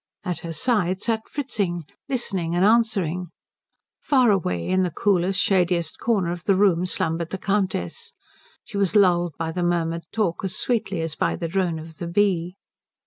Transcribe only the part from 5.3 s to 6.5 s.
shadiest corner of